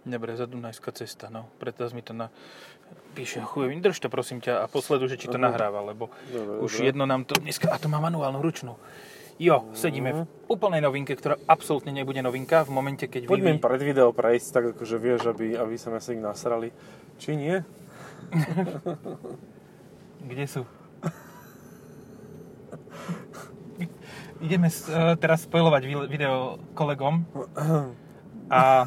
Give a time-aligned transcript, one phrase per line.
[0.00, 1.52] Dobre, za Dunajská cesta, no.
[1.60, 2.32] Preto mi to na...
[3.12, 3.76] píše chujový.
[3.84, 5.52] Drž to prosím ťa a posledu, že či to Aha.
[5.52, 6.88] nahráva, lebo Dobre, už dobre.
[6.88, 7.68] jedno nám to dneska...
[7.68, 8.80] A to má manuálnu ručnú.
[9.40, 10.20] Jo, sedíme v
[10.52, 14.64] úplnej novinke, ktorá absolútne nebude novinka v momente, keď Poďme im pred video prejsť, tak
[14.76, 16.68] akože vieš, aby, aby sa si ich nasrali.
[17.16, 17.56] Či nie?
[20.28, 20.62] Kde sú?
[24.44, 24.68] Ideme
[25.20, 27.24] teraz spojovať vi- video kolegom
[28.52, 28.84] a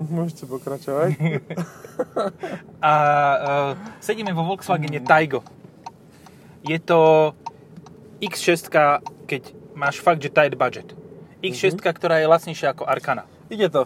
[0.00, 1.12] Môžete pokračovať.
[2.80, 2.92] a
[3.36, 5.44] uh, sedíme vo Volkswagene Taigo.
[6.64, 7.32] Je to
[8.24, 8.72] X6,
[9.28, 9.42] keď
[9.76, 10.96] máš fakt, že tight budget.
[11.44, 13.28] X6, ktorá je lacnejšia ako Arkana.
[13.52, 13.84] Ide to.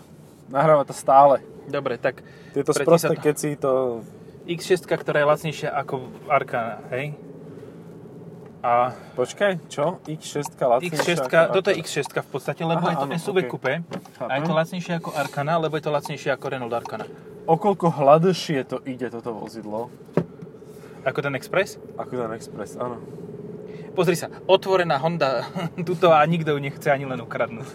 [0.51, 1.43] Nahráva to stále.
[1.67, 2.23] Dobre, tak
[2.55, 4.03] Tieto sprosté to- keci to...
[4.45, 7.17] X6, ktorá je lacnejšia ako Arkana, hej?
[8.65, 10.01] A Počkaj, čo?
[10.09, 11.85] X6 lacnejšia X6, ako toto je Arkana.
[11.85, 13.49] X6 v podstate, lebo Aha, je to áno, SUV ok.
[13.53, 13.73] coupe
[14.25, 17.05] a je to lacnejšie ako Arkana, lebo je to lacnejšie ako Renault Arkana.
[17.45, 19.93] Okoľko hladšie to ide, toto vozidlo.
[21.05, 21.77] Ako ten Express?
[22.01, 23.05] Ako ten Express, áno.
[23.93, 25.45] Pozri sa, otvorená Honda
[25.89, 27.69] tuto a nikto ju nechce ani len ukradnúť.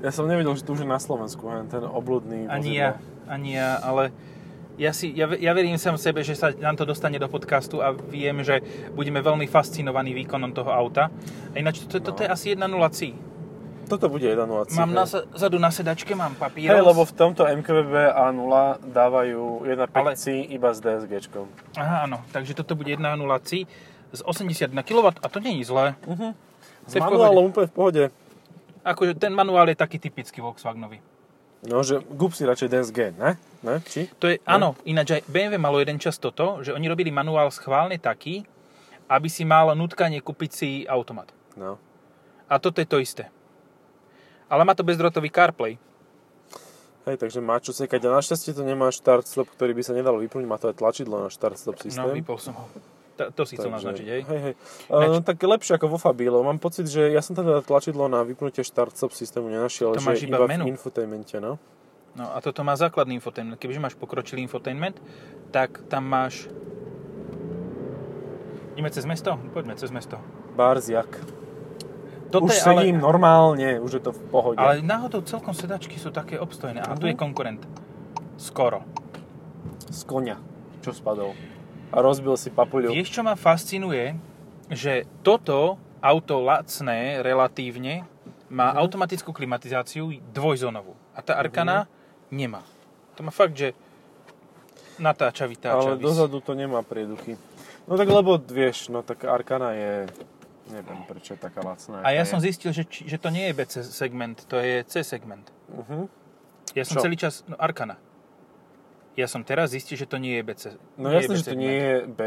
[0.00, 2.80] Ja som nevedel, že tu už je na Slovensku, ten obludný Ani vozidlo.
[2.80, 2.90] ja,
[3.28, 4.16] ani ja, ale
[4.80, 7.92] ja, si, ja, ja verím sám sebe, že sa nám to dostane do podcastu a
[7.92, 8.64] viem, že
[8.96, 11.12] budeme veľmi fascinovaní výkonom toho auta.
[11.52, 12.64] A ináč, to, toto je asi 1.0
[12.96, 13.12] C.
[13.90, 14.96] Toto bude 1.0 Mám hej.
[14.96, 15.04] na,
[15.36, 16.70] zadu na sedačke, mám papír.
[16.72, 18.52] Hej, lebo v tomto MQB A0
[18.88, 21.44] dávajú 1.5 Ale- C iba s DSGčkom.
[21.76, 23.04] Aha, áno, takže toto bude 1.0
[23.44, 23.68] C
[24.10, 25.92] z 81 kW a to nie je zlé.
[26.06, 26.32] Uh-huh.
[26.86, 28.02] To S manuálom úplne v pohode.
[28.80, 31.04] Akože ten manuál je taký typický Volkswagenový.
[31.60, 33.36] No, že kúp si radšej DSG, ne?
[33.60, 33.84] Ne?
[33.84, 34.08] Či?
[34.16, 38.00] To je, áno, ináč aj BMW malo jeden čas toto, že oni robili manuál schválne
[38.00, 38.48] taký,
[39.04, 41.28] aby si mal nutkanie kúpiť si automat.
[41.60, 41.76] No.
[42.48, 43.28] A toto je to isté.
[44.48, 45.76] Ale má to bezdrotový CarPlay.
[47.04, 48.08] Hej, takže má čo sekať.
[48.08, 50.48] A našťastie to nemá start stop, ktorý by sa nedalo vyplniť.
[50.48, 52.12] Má to aj tlačidlo na start stop No, systém.
[52.12, 52.64] vypol som ho.
[53.20, 54.22] To, to si chcel naznačiť, hej?
[54.24, 54.54] Hej, hej.
[54.88, 56.40] Uh, no, tak lepšie ako vo Fabilo.
[56.40, 60.08] Mám pocit, že ja som teda tlačidlo na vypnutie start stop systému nenašiel, To že
[60.08, 61.60] máš iba iba v infotainmente, no.
[62.10, 63.54] No a toto má základný infotainment.
[63.54, 64.96] Kebyže máš pokročilý infotainment,
[65.52, 66.48] tak tam máš...
[68.72, 69.36] Ideme cez mesto?
[69.52, 70.16] Poďme cez mesto.
[70.56, 71.20] Barziak.
[72.30, 74.56] Toto už je ale, sedím normálne, už je to v pohode.
[74.56, 76.78] ale náhodou celkom sedačky sú také obstojné.
[76.80, 77.10] A tu Mhm.
[77.10, 77.62] je konkurent.
[78.38, 78.86] Skoro.
[79.90, 80.38] Z konia,
[80.80, 81.34] čo spadol.
[81.90, 82.90] A rozbil si papuľu.
[82.90, 84.14] Vieš, čo ma fascinuje?
[84.66, 88.06] Že toto auto lacné relatívne
[88.46, 88.78] má Mhm.
[88.78, 90.94] automatickú klimatizáciu dvojzónovú.
[91.12, 91.90] A tá Arkana Mhm.
[92.32, 92.62] nemá.
[93.14, 93.74] To má fakt, že
[94.96, 95.76] natáča, vytáča.
[95.76, 97.34] Ale vys- dozadu to nemá prieduchy.
[97.84, 100.06] No tak lebo vieš, no tak Arkana je...
[100.70, 101.98] Neviem, prečo je taká lacná.
[102.00, 102.46] A ja aká som je.
[102.46, 105.50] zistil, že, že to nie je B segment, to je C segment.
[105.66, 106.06] Uh-huh.
[106.70, 107.02] Ja som Čo?
[107.02, 107.42] celý čas...
[107.44, 107.98] No, Arkana.
[109.18, 110.64] Ja som teraz zistil, že to nie je BC.
[110.94, 112.20] No jasné, že to nie je B,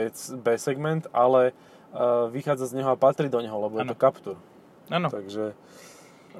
[0.44, 1.56] B segment, ale
[1.96, 3.94] uh, vychádza z neho a patrí do neho, lebo je Áno.
[3.96, 4.36] to Captur.
[4.92, 5.56] Áno, Takže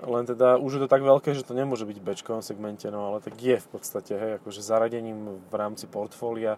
[0.04, 3.08] len teda už je to tak veľké, že to nemôže byť v Bčkovom segmente, no
[3.14, 6.58] ale tak je v podstate, hej, akože zaradením v rámci portfólia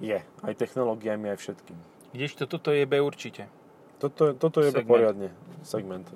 [0.00, 0.22] je.
[0.22, 1.76] Aj technológiami, aj všetkým.
[2.16, 3.50] kdežto toto je B určite.
[4.00, 4.88] Toto, toto je Segment.
[4.88, 5.28] poriadne
[5.60, 6.08] segment.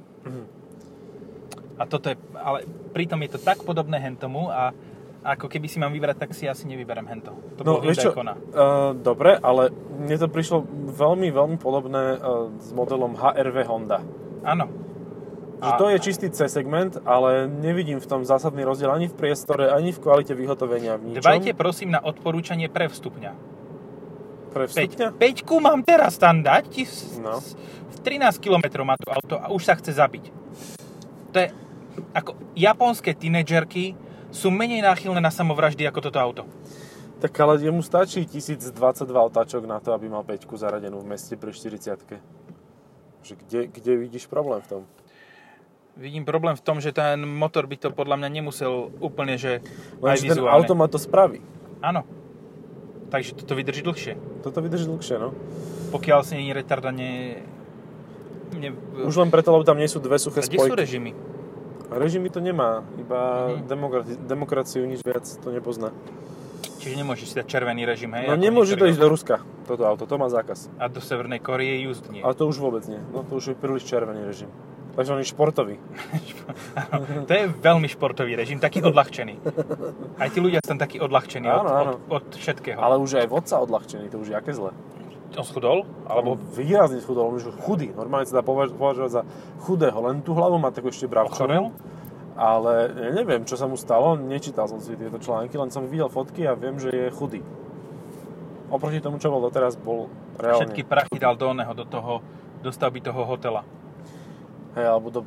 [1.76, 2.16] A toto je...
[2.32, 2.65] Ale
[2.97, 4.72] pritom je to tak podobné hentomu a
[5.27, 7.33] ako keby si mám vybrať, tak si asi nevyberem hento.
[7.57, 8.37] To No, vieš čo, uh,
[8.95, 12.21] dobre, ale mne to prišlo veľmi, veľmi podobné uh,
[12.55, 14.05] s modelom HRV Honda.
[14.43, 14.69] Áno.
[15.57, 19.67] Že A- to je čistý C-segment, ale nevidím v tom zásadný rozdiel ani v priestore,
[19.67, 21.25] ani v kvalite vyhotovenia, v ničom.
[21.25, 23.33] Dbajte prosím na odporúčanie pre vstupňa.
[24.53, 25.09] Pre vstupňa?
[25.09, 26.84] 5, Peťku mám teraz tam dať, ti
[27.19, 27.41] No.
[27.41, 27.57] s-
[27.91, 30.25] v 13 km má to auto a už sa chce zabiť.
[31.33, 31.49] To je,
[32.13, 33.97] ako japonské tínedžerky
[34.34, 36.43] sú menej náchylné na samovraždy ako toto auto.
[37.22, 38.75] Tak ale jemu stačí 1022
[39.09, 42.45] otáčok na to, aby mal 5 zaradenú v meste pri 40
[43.25, 44.83] že kde, kde vidíš problém v tom?
[45.97, 49.65] Vidím problém v tom, že ten motor by to podľa mňa nemusel úplne, že
[50.04, 50.54] aj Lenže ten vizuálne.
[50.60, 51.41] automat to spraví.
[51.81, 52.04] Áno.
[53.09, 54.45] Takže toto vydrží dlhšie.
[54.45, 55.33] Toto vydrží dlhšie, no.
[55.89, 57.41] Pokiaľ si není retarda, ne...
[58.59, 58.75] ne...
[59.07, 60.83] Už len preto, lebo tam nie sú dve suché A kde sú spojky.
[60.84, 61.10] režimy?
[61.91, 63.66] Režimy to nemá, iba Mhm.
[63.66, 65.92] demokrati- demokraciu, nič viac to nepozná.
[66.78, 68.28] Čiže nemôžeš si dať červený režim, hej?
[68.28, 70.69] No nemôže to ísť do Ruska, toto auto, to má zákaz.
[70.77, 72.21] A do Severnej Koreje just nie.
[72.21, 74.53] Ale to už vôbec nie, no to už je príliš červený režim.
[74.95, 75.77] Takže on je športový.
[77.27, 79.34] To je veľmi športový režim, taký odľahčený.
[80.19, 82.78] Aj tí ľudia sú tam takí odľahčení od, Áno, od, od všetkého.
[82.78, 84.71] Ale už je aj vodca odľahčený, to už je aké zle.
[85.34, 85.84] On schudol?
[86.07, 87.91] Alebo Alebo výrazne schudol, on už chudý.
[87.91, 89.22] Normálne sa dá považ- považovať za
[89.66, 91.75] chudého, len tú hlavu má takú ešte bravčovú.
[92.34, 96.10] ale ja neviem, čo sa mu stalo, nečítal som si tieto články, len som videl
[96.10, 97.41] fotky a viem, že je chudý.
[98.75, 100.66] Oproti tomu, čo bol doteraz, bol reálne...
[100.66, 102.19] Všetky prachy dal do oného, do toho,
[102.59, 103.63] do stavby toho hotela.
[104.74, 105.22] Hej, alebo do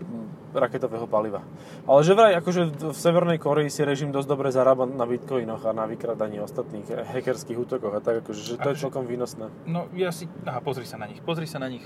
[0.51, 1.39] raketového paliva.
[1.87, 5.71] Ale že vraj, akože v Severnej Koreji si režim dosť dobre zarába na bitcoinoch a
[5.71, 9.47] na vykradaní ostatných hackerských útokoch a tak, akože že to je Akože- celkom výnosné.
[9.63, 10.27] No ja si...
[10.43, 11.83] Aha, pozri sa na nich, pozri sa na nich.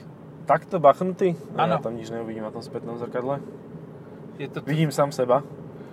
[0.49, 1.37] Takto bachnutý?
[1.53, 1.69] No.
[1.69, 3.37] Ja tam nič neuvidím na tom spätnom zrkadle.
[4.41, 4.65] Je to...
[4.65, 5.45] Vidím sám seba.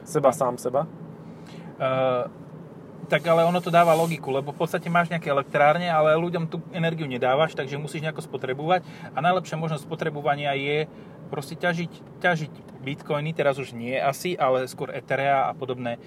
[0.09, 0.89] Seba sám seba.
[1.77, 2.33] Uh,
[3.09, 6.61] tak ale ono to dáva logiku, lebo v podstate máš nejaké elektrárne, ale ľuďom tú
[6.77, 8.85] energiu nedávaš, takže musíš nejako spotrebovať
[9.17, 10.85] a najlepšia možnosť spotrebovania je
[11.29, 12.53] proste ťažiť, ťažiť
[12.83, 16.01] bitcoiny, teraz už nie asi, ale skôr Etherea a podobné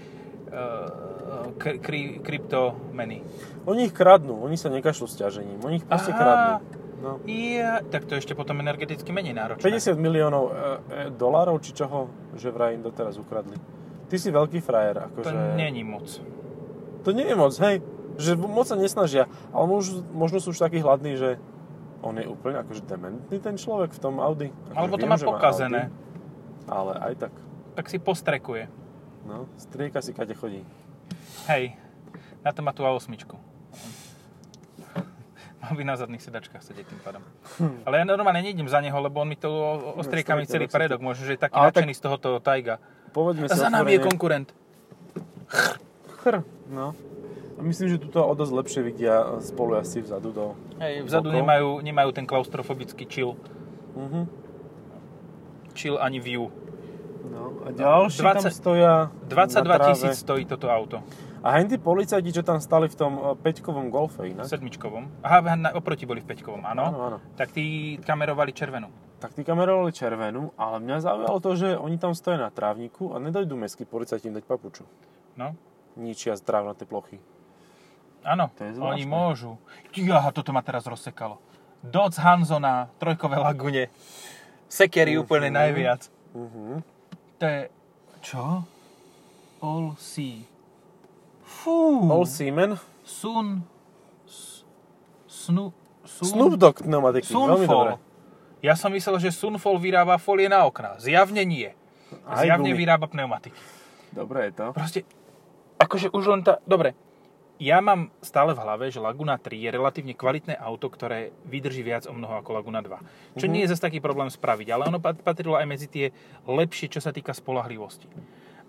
[0.51, 3.23] uh, kry, kry, kryptomeny.
[3.69, 5.59] Oni ich kradnú, oni sa nekašľú s ťažením.
[5.61, 6.19] Oni ich proste Aha.
[6.19, 6.81] kradnú.
[7.01, 7.17] No.
[7.25, 9.65] Ja, tak to ešte potom energeticky menej náročné.
[9.65, 10.57] 50 miliónov e, e,
[11.09, 13.57] dolárov, či čoho, že vraj im doteraz ukradli.
[14.05, 15.57] Ty si veľký frajer, To akože...
[15.57, 16.05] není moc.
[17.01, 17.81] To nie je moc, hej.
[18.21, 19.25] Že moc sa nesnažia.
[19.49, 21.41] Ale možno, možno sú už takí hladní, že
[22.01, 24.49] on je úplne akože dementný ten človek v tom Audi.
[24.49, 25.81] Akože Alebo to viem, má pokazené.
[25.83, 27.33] Audi, ale aj tak.
[27.73, 28.65] Tak si postrekuje.
[29.23, 30.65] No, strieka si kade chodí.
[31.45, 31.77] Hej,
[32.41, 33.13] na to má tú A8.
[35.61, 37.21] Mal by na zadných sedačkách sedieť tým pádom.
[37.85, 39.45] Ale ja normálne nejdem za neho, lebo on mi to
[39.95, 40.99] ostrieka mi Strieka, celý tak si to- predok.
[40.99, 42.75] Možno, že je taký Ale tak- nadšený z tohoto Taiga.
[43.11, 44.49] Povedme A si za nami je konkurent.
[46.17, 46.97] Chr, no.
[47.61, 50.45] Myslím, že tuto o dosť lepšie vidia spolujazdci vzadu do...
[50.81, 51.39] Hej, vzadu bokov.
[51.39, 53.37] nemajú, nemajú ten klaustrofobický chill.
[53.95, 54.21] Mhm.
[55.77, 56.49] Chill ani view.
[57.31, 58.93] No, a ďalší 20 tam stoja
[59.29, 59.87] 22 na tráve.
[59.93, 60.99] tisíc stojí toto auto.
[61.41, 64.45] A hen tí policajti, čo tam stali v tom e, peťkovom golfe, inak?
[64.45, 65.25] Sedmičkovom.
[65.25, 66.83] Aha, na, oproti boli v peťkovom, áno.
[66.85, 67.17] Áno, áno.
[67.33, 68.93] Tak tí kamerovali červenú.
[69.17, 73.21] Tak tí kamerovali červenú, ale mňa zaujalo to, že oni tam stoja na trávniku a
[73.21, 74.85] nedojdú mestskí policajti im dať papuču.
[75.33, 75.57] No,
[75.97, 77.19] Ničia z trávnaté plochy.
[78.23, 78.49] Áno,
[78.83, 79.57] oni môžu.
[79.91, 81.37] Jaha, toto ma teraz rozsekalo.
[81.81, 83.89] Dodge Hanzo na trojkové lagune.
[84.67, 85.55] Sekery úplne Mhm.
[85.55, 86.01] najviac.
[86.31, 86.85] Mhm.
[87.37, 87.61] To je...
[88.21, 88.63] Čo?
[89.59, 90.45] All Sea.
[91.41, 92.05] Fú.
[92.07, 92.77] All Seaman.
[93.01, 93.65] Sun...
[94.23, 94.61] s-
[95.25, 95.73] Snu...
[96.05, 96.27] Sun...
[96.27, 97.97] Snoop Dogg pneumatiky, veľmi dobre.
[98.61, 100.97] Ja som myslel, že Sunfall vyrába folie na okná.
[100.97, 101.73] Zjavne nie.
[102.31, 103.57] Zjavne vyrába pneumatiky.
[104.11, 104.65] Dobre je to.
[104.71, 105.01] Proste,
[105.77, 106.61] akože už len tá...
[106.63, 106.93] Dobre,
[107.61, 112.09] ja mám stále v hlave, že Laguna 3 je relatívne kvalitné auto, ktoré vydrží viac
[112.09, 112.97] o mnoho ako Laguna 2.
[113.37, 113.51] Čo Mhm.
[113.53, 116.09] nie je zase taký problém spraviť, ale ono pat- patrilo aj medzi tie
[116.43, 118.09] lepšie, čo sa týka spolahlivosti.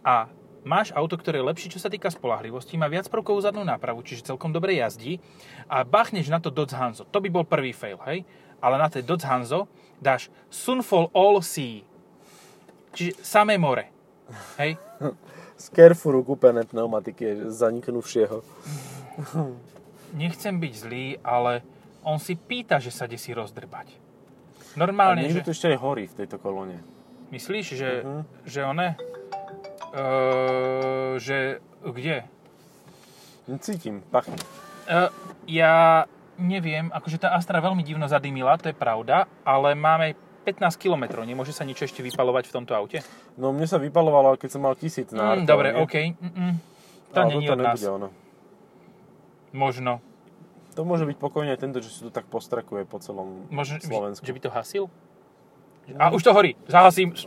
[0.04, 0.28] A
[0.62, 4.28] máš auto, ktoré je lepšie, čo sa týka spolahlivosti, má viac prvkov zadnú nápravu, čiže
[4.28, 5.16] celkom dobre jazdí
[5.66, 7.08] a bachneš na to Dodge Hanzo.
[7.08, 8.28] To by bol prvý fail, hej?
[8.60, 9.66] Ale na tej Dodge Hanzo
[9.98, 11.80] dáš Sunfall All Sea.
[12.92, 13.88] Čiže samé more.
[14.54, 14.76] Hej?
[15.56, 18.42] Z Carrefouru kúpené pneumatiky zaniknúvšieho.
[20.14, 21.62] nechcem byť zlý, ale
[22.02, 23.88] on si pýta, že sa ide si rozdrbať.
[24.74, 25.44] Normálne, že...
[25.44, 26.80] to ešte aj horí v tejto kolóne.
[27.28, 28.22] Myslíš, že, Mhm.
[28.44, 28.88] že one...
[29.90, 31.60] Uh, že...
[31.82, 32.24] Kde?
[33.58, 34.38] Cítim, pachne.
[34.84, 35.10] Uh,
[35.44, 36.06] ja
[36.38, 41.52] neviem, akože tá Astra veľmi divno zadymila, to je pravda, ale máme 15 km, nemôže
[41.52, 42.98] sa niečo ešte vypalovať v tomto aute?
[43.36, 45.94] No mne sa vypalovalo, keď som mal tisíc na Mm, dobre, OK.
[46.16, 46.52] Mm-mm.
[47.12, 47.78] To Ale není toto od nás.
[47.84, 48.08] ono.
[49.52, 50.00] Možno.
[50.72, 54.24] To môže byť pokojne aj tento, že si to tak postrakuje po celom Možno, Slovensku.
[54.24, 54.84] že by to hasil?
[56.00, 56.56] A už to horí.
[56.64, 57.12] Zahasím.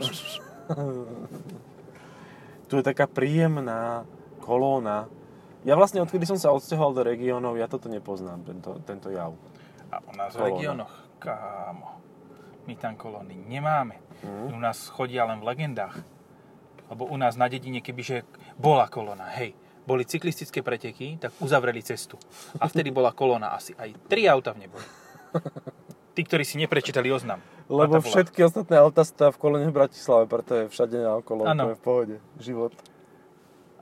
[2.65, 4.09] Tu je taká príjemná
[4.41, 5.05] kolóna.
[5.61, 9.37] Ja vlastne, odkedy som sa odsťahoval do regiónov, ja toto nepoznám, tento, tento jav.
[9.89, 10.49] A u nás v Kolóna.
[10.49, 11.89] regiónoch, kámo,
[12.65, 14.01] my tam kolóny nemáme.
[14.21, 14.53] Mhm.
[14.53, 16.01] U nás chodia len v legendách.
[16.85, 18.25] Lebo u nás na dedine, kebyže
[18.57, 19.53] bola kolóna, hej,
[19.85, 22.17] boli cyklistické preteky, tak uzavreli cestu.
[22.57, 24.85] A vtedy bola kolóna asi aj tri auta v neboli.
[26.15, 27.43] Tí, ktorí si neprečítali oznam.
[27.67, 31.67] Lebo všetky ostatné autá stoja v kolóne v Bratislave, preto je všade naokolo, Áno.
[31.67, 32.71] to je v pohode, život.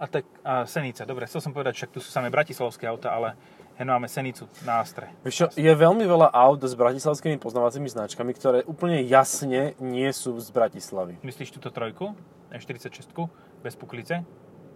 [0.02, 3.38] A tak a Senica, dobre, chcel som povedať, však tu sú samé bratislavské auta, ale
[3.78, 5.14] hen máme Senicu na Astre.
[5.30, 10.50] Čo, je veľmi veľa aut s bratislavskými poznávacími značkami, ktoré úplne jasne nie sú z
[10.50, 11.22] Bratislavy.
[11.22, 12.18] Myslíš túto trojku,
[12.50, 13.14] E46,
[13.62, 14.26] bez puklice?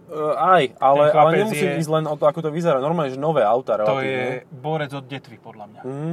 [0.08, 2.80] Uh, aj, ale, ale nemusí je- ísť len o to, ako to vyzerá.
[2.80, 5.82] Normálne, že nové auta To je borec od detvy, podľa mňa.
[5.84, 6.12] Mhm.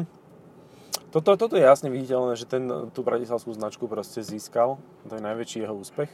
[1.16, 4.76] Toto, toto je jasne viditeľné, že ten tú bratislavskú značku proste získal.
[5.08, 6.12] To je najväčší jeho úspech.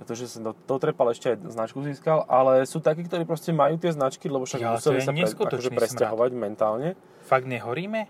[0.00, 3.52] A to, že sa do, dotrepal ešte aj značku získal, ale sú takí, ktorí proste
[3.52, 6.96] majú tie značky, lebo však Ja, museli sa pre, akože presťahovať mentálne.
[7.28, 8.08] Fakt nehoríme?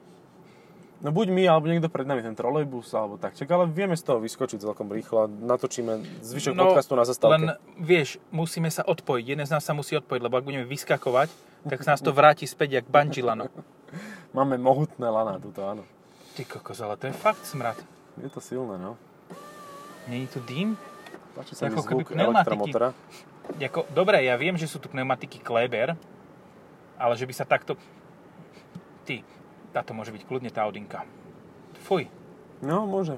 [1.00, 3.32] No buď my, alebo niekto pred nami, ten trolejbus, alebo tak.
[3.32, 7.32] Čak, ale vieme z toho vyskočiť celkom rýchlo natočíme zvyšok no, podcastu na zastávke.
[7.40, 7.44] len
[7.80, 9.24] vieš, musíme sa odpojiť.
[9.24, 11.32] Jeden z nás sa musí odpojiť, lebo ak budeme vyskakovať,
[11.72, 13.48] tak sa nás to vráti späť jak bungee lano.
[14.36, 15.88] Máme mohutné lana tuto, áno.
[16.36, 17.80] Ty kokos, ale to je fakt smrad.
[18.20, 19.00] Je to silné, no.
[20.04, 20.76] Není tu dým?
[21.32, 22.92] Páči sa mi zvuk elektromotora.
[23.56, 25.96] Jako, dobre, ja viem, že sú tu pneumatiky Kleber,
[27.00, 27.74] ale že by sa takto...
[29.08, 29.24] Ty,
[29.70, 31.06] táto môže byť kľudne tá Audinka.
[31.80, 32.06] Fuj,
[32.60, 33.16] No, môže.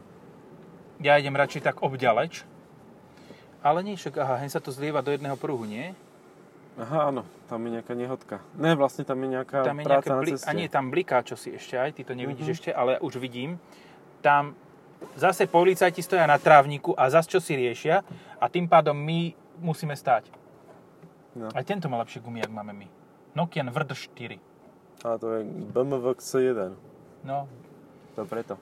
[0.99, 2.47] ja idem radšej tak obďaleč.
[3.61, 5.95] Ale nie, však, aha, hen sa to zlieva do jedného pruhu, nie?
[6.75, 8.41] Aha, áno, tam je nejaká nehodka.
[8.55, 10.47] Ne, vlastne tam je nejaká Tam je práca nejaké na bli- ceste.
[10.47, 12.55] A nie, tam bliká čosi ešte aj, ty to nevidíš Mhm.
[12.55, 13.61] ešte, ale už vidím.
[14.21, 14.57] Tam
[15.15, 18.03] zase policajti stoja na trávniku a zase čo si riešia
[18.37, 20.27] a tým pádom my musíme stáť.
[21.35, 21.49] No.
[21.49, 22.89] Aj tento má lepšie gumy, jak máme my.
[23.33, 24.37] Nokian Vrd 4.
[25.03, 26.75] A to je BMW X1.
[27.27, 27.47] No,
[28.15, 28.55] To preto.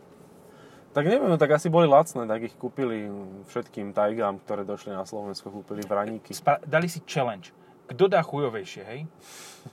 [0.91, 3.07] Tak neviem, no tak asi boli lacné, tak ich kúpili
[3.47, 6.35] všetkým Taigám, ktoré došli na Slovensko, kúpili vraníky.
[6.35, 7.55] spra- dali si challenge.
[7.87, 9.01] Kto dá chujovejšie, hej?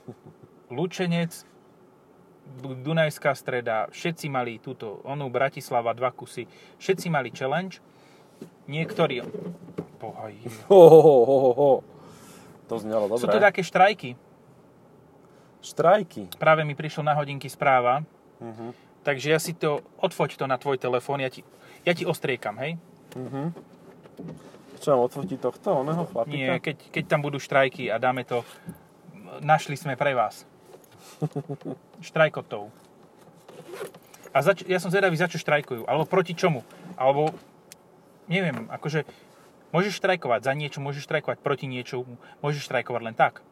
[0.76, 1.42] Lučenec,
[2.62, 6.46] Dunajská streda, všetci mali túto, onú Bratislava, dva kusy,
[6.78, 7.82] všetci mali challenge.
[8.70, 9.18] Niektorí...
[9.98, 11.70] Ho, ho, ho, ho, ho.
[12.70, 13.20] To znelo dobre.
[13.20, 14.14] Sú to také štrajky.
[15.58, 16.30] Štrajky.
[16.36, 18.04] Práve mi prišlo na hodinky správa,
[18.38, 18.70] Uh-huh.
[19.02, 21.42] takže ja si to, odfoť to na tvoj telefón, ja ti,
[21.82, 22.78] ja ti ostriekam, hej?
[23.18, 23.50] Uh-huh.
[24.78, 26.38] Čo mám odfotiť tohto, oného chlapíka?
[26.38, 28.46] Nie, keď, keď tam budú štrajky a dáme to,
[29.42, 30.46] našli sme pre vás.
[31.98, 32.70] Štrajkotov.
[34.30, 35.82] A zač- ja som zvedavý, za čo štrajkujú.
[35.90, 36.62] Alebo proti čomu.
[36.94, 37.34] Alebo,
[38.30, 39.02] neviem, akože,
[39.74, 43.42] môžeš štrajkovať za niečo, môžeš štrajkovať proti niečomu, môžeš štrajkovať len tak.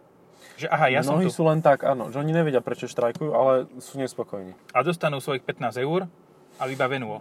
[0.54, 3.96] Že aha, ja Mnohí sú len tak, áno, že oni nevedia, prečo štrajkujú, ale sú
[3.96, 4.54] nespokojní.
[4.70, 6.06] A dostanú svojich 15 eur
[6.56, 7.20] a vybavenú.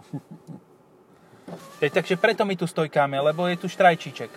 [1.78, 4.34] E, takže preto my tu stojkáme, lebo je tu štrajčíček.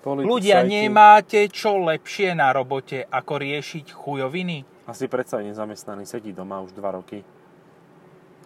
[0.00, 4.62] Policajti- Ľudia, nemáte čo lepšie na robote, ako riešiť chujoviny?
[4.86, 7.26] Asi predsa je nezamestnaný, sedí doma už 2 roky.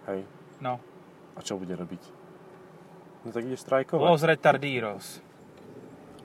[0.07, 0.25] Hej,
[0.59, 0.81] No,
[1.35, 2.03] a čo bude robiť?
[3.23, 4.01] No tak ide štrajkovať.
[4.01, 5.07] los retardiros.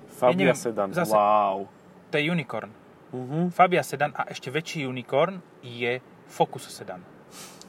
[0.09, 1.67] Fabia neviem, Sedan, zase- wow.
[2.07, 2.71] To je unicorn.
[3.07, 3.47] Uh-huh.
[3.49, 6.99] Fabia sedan a ešte väčší unicorn je Focus sedan.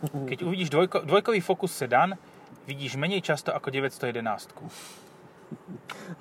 [0.01, 2.15] Keď uvidíš dvojko, dvojkový Focus sedan,
[2.65, 4.55] vidíš menej často ako 911.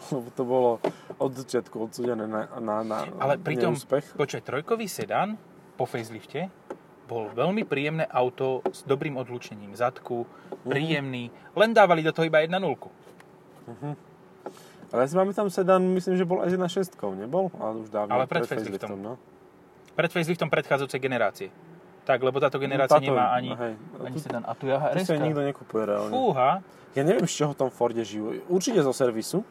[0.10, 0.72] Lebo to bolo
[1.18, 4.14] od začiatku odsudené na, na, na Ale pritom, neúspech.
[4.14, 5.36] počkaj, trojkový sedan
[5.76, 6.48] po facelifte
[7.06, 10.26] bol veľmi príjemné auto s dobrým odlučením zadku,
[10.58, 10.68] Mhm.
[10.68, 12.58] príjemný, len dávali do toho iba 1.0.
[14.88, 17.52] Ale ja si pamätám sedan, myslím, že bol aj s 1.6, nebol?
[17.60, 18.12] Ale už dávno.
[18.12, 18.96] Ale pred faceliftom.
[18.96, 19.14] no.
[19.94, 21.48] Pred faceliftom predchádzajúcej generácie.
[22.08, 23.74] Tak, lebo táto generácia táto- nemá ani, hej.
[24.00, 24.48] ani Tu- sedan.
[24.48, 25.20] A tu je RS-ka.
[25.20, 26.14] nikto nekupuje reálne.
[26.14, 26.64] Fúha.
[26.96, 28.40] Ja neviem, z čoho tom Forde žijú.
[28.48, 29.44] Určite zo servisu,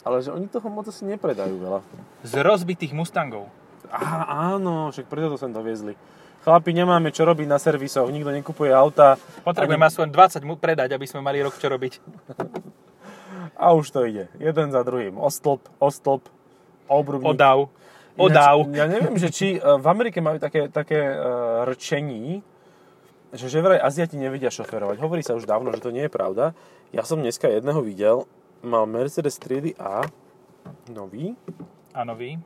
[0.00, 1.84] ale že oni toho moc asi nepredajú veľa.
[2.24, 3.52] Z rozbitých Mustangov.
[3.92, 4.24] Á,
[4.56, 5.92] áno, však preto to sem doviezli.
[6.38, 10.06] Chlapi, nemáme čo robiť na servisoch, nikto nekupuje auta Potrebujeme aspoň
[10.38, 11.92] 20 mu predať, aby sme mali rok čo robiť.
[13.58, 14.30] a už to ide.
[14.38, 15.18] Jeden za druhým.
[15.18, 16.22] Ostĺp, ostĺp,
[16.86, 17.34] obrubník.
[17.34, 17.68] Odav.
[18.14, 18.56] Ináč, Odav.
[18.74, 22.42] Ja neviem, že či e, v Amerike majú také, také uh, rčení,
[23.30, 24.98] že že vraj Aziati nevedia šoferovať.
[24.98, 26.56] Hovorí sa už dávno, že to nie je pravda.
[26.90, 28.24] Ja som dneska jedného videl,
[28.64, 30.02] mal Mercedes triedy A,
[30.88, 31.36] nový,
[31.92, 32.40] A nový.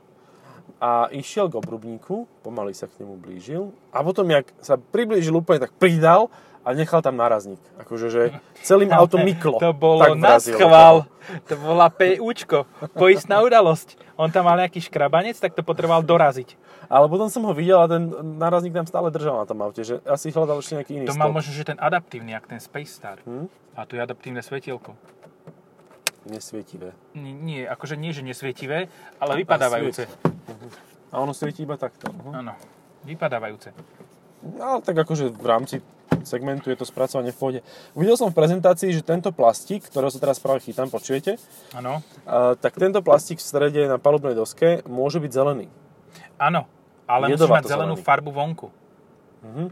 [0.83, 5.63] a išiel k obrubníku, pomaly sa k nemu blížil a potom, jak sa priblížil úplne,
[5.63, 6.29] tak pridal
[6.63, 7.59] a nechal tam nárazník.
[7.83, 8.23] Akože, že
[8.63, 9.59] celým autom myklo.
[9.59, 10.97] To bolo tak na vrazil do schvál.
[11.03, 11.11] toho.
[11.51, 12.59] To bola PUčko.
[12.95, 13.99] Poistná udalosť.
[14.19, 16.55] On tam mal nejaký škrabanec, tak to potreboval doraziť.
[16.87, 19.99] Ale potom som ho videl a ten nárazník tam stále držal na tom aute, že
[20.07, 21.37] asi hľadal ešte nejaký iný To mal stĺp.
[21.39, 23.19] možno, že ten adaptívny, jak ten Space Star.
[23.27, 23.47] Hm?
[23.75, 24.93] A tu je adaptívne svetielko.
[26.23, 26.95] Nesvietivé.
[27.19, 28.87] Nie, nie, akože nie, že nesvietivé,
[29.19, 30.07] ale vypadávajúce.
[31.11, 32.09] A ono svietí iba takto.
[32.15, 32.31] Uh-huh.
[32.39, 32.55] Áno,
[33.03, 33.75] vypadávajúce.
[34.59, 35.77] Ale tak akože v rámci
[36.25, 37.59] segmentu je to spracovanie v pôde.
[37.93, 41.37] Videl som v prezentácii, že tento plastík, ktorého sa teraz práve chytám, počujete?
[41.73, 42.01] Áno,
[42.59, 45.67] tak tento plastík v strede na palubnej doske môže byť zelený.
[46.37, 46.67] áno,
[47.07, 48.05] ale musí mať zelenú zelený.
[48.05, 48.69] farbu vonku.
[49.43, 49.65] Mhm.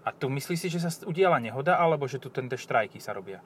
[0.00, 3.44] A tu myslíš si, že sa udiala nehoda, alebo že tu tento štrajky sa robia?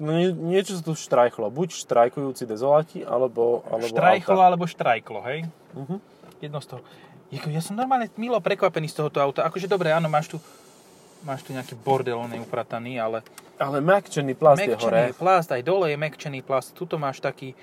[0.00, 1.48] No, nie, niečo sa tu štrajchlo.
[1.48, 4.46] Buď štrajkujúci dezoláti, alebo, alebo Štrajchlo auta.
[4.48, 5.38] alebo štrajklo, hej?
[5.76, 5.96] Mhm.
[6.40, 6.80] Jedno z toho.
[7.30, 9.42] Ja som normálne milo prekvapený z tohoto auta.
[9.42, 10.36] Akože dobre, áno, máš tu,
[11.24, 13.24] máš tu nejaký bordel, on je uprataný, ale
[13.56, 14.76] Ale mekčený plast je hore.
[14.76, 16.72] mekčený plast, aj dole je mekčený plast.
[16.72, 17.54] Tuto máš taký,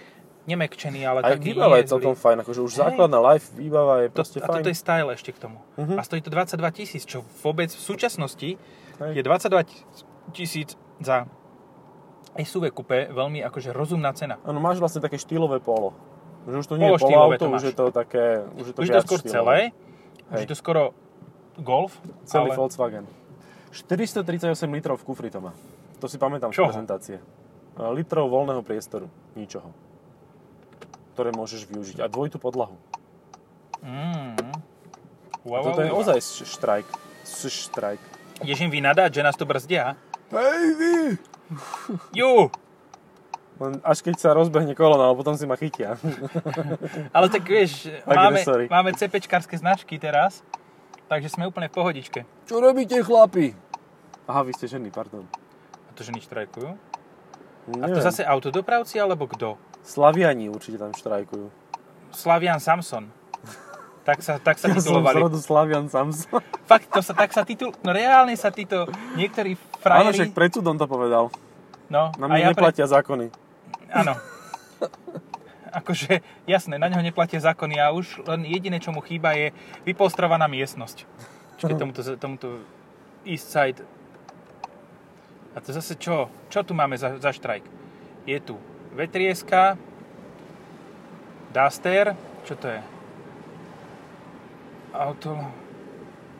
[0.42, 2.24] nemekčený, ale Aj taký výbava je celkom zlý.
[2.24, 2.80] fajn, akože už Hej.
[2.82, 4.56] základná life výbava je To, proste a fajn.
[4.58, 5.58] toto je style ešte k tomu.
[5.78, 5.96] Mhm.
[5.96, 8.50] A stojí to 22 tisíc, čo vôbec v súčasnosti
[8.98, 9.12] Hej.
[9.14, 9.64] je 22
[10.32, 11.30] tisíc za
[12.34, 14.40] SUV coupe veľmi akože rozumná cena.
[14.42, 15.92] Áno, máš vlastne také štýlové polo.
[16.42, 18.42] Že už to nie je polo auto, to už je to také...
[18.56, 19.30] Už je to, Už to skôr štýlové.
[19.30, 19.58] celé,
[20.26, 20.42] už Hej.
[20.42, 20.82] je to skoro
[21.60, 23.06] Golf, Celý ale Volkswagen.
[23.72, 24.28] 438
[24.70, 25.56] litrov v kufri to má.
[25.98, 26.68] To si pamätám z Čoho?
[26.68, 27.18] prezentácie.
[27.18, 27.24] E,
[27.92, 29.08] Litrov voľného priestoru.
[29.32, 29.72] Ničoho.
[31.14, 32.00] Ktoré môžeš využiť.
[32.00, 32.76] A dvojitú podlahu.
[33.80, 34.36] Mm.
[34.38, 34.60] A
[35.42, 36.02] Wow, toto je wow, wow.
[36.06, 36.86] ozaj štrajk.
[37.24, 38.02] S- Štrajk.
[38.42, 39.98] Ideš im vy nadať, že nás tu brzdia?
[40.30, 41.18] Baby!
[42.12, 42.50] Ju!
[43.58, 45.98] Len až keď sa rozbehne kolona, ale potom si ma chytia.
[47.16, 50.42] Ale tak vieš, máme, máme CPčkarské značky teraz,
[51.06, 52.26] takže sme úplne v pohodičke.
[52.52, 53.56] Čo robíte, chlapi?
[54.28, 55.24] Aha, vy ste ženy, pardon.
[55.88, 56.68] A to ženy štrajkujú?
[56.68, 56.76] A
[57.80, 57.96] Neviem.
[57.96, 59.56] to zase autodopravci alebo kto?
[59.88, 61.48] Slaviani určite tam štrajkujú.
[62.12, 63.08] Slavian Samson.
[64.04, 65.24] Tak sa, tak sa Ja som titulovali.
[65.24, 66.44] rodu Slavian Samson.
[66.68, 67.72] Fakt, to sa, tak sa titul...
[67.88, 68.84] No reálne sa títo
[69.16, 69.56] niektorí
[69.88, 70.36] Áno, však frajeri...
[70.36, 71.32] pred súdom to povedal.
[71.88, 73.32] No, Na a mňa ja neplatia zákony.
[73.96, 74.20] Áno.
[75.80, 76.20] Akože,
[76.52, 79.56] jasné, na neho neplatia zákony a už len jediné, čo mu chýba, je
[79.88, 81.08] vypolstrovaná miestnosť.
[81.62, 82.48] Čiže tomuto, tomuto
[83.22, 83.86] East Side.
[85.54, 86.26] A to zase čo?
[86.50, 87.62] Čo tu máme za, za štrajk?
[88.26, 88.58] Je tu
[88.98, 89.78] vetrieska,
[91.52, 92.16] Duster,
[92.48, 92.82] čo to je?
[94.96, 95.36] Auto,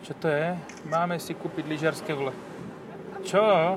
[0.02, 0.56] čo to je?
[0.88, 2.32] Máme si kúpiť lyžiarske vle.
[3.28, 3.76] Čo?